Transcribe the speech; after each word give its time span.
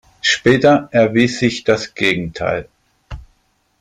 Später 0.21 0.89
erwies 0.91 1.37
sich 1.37 1.63
das 1.63 1.93
Gegenteil. 1.93 2.67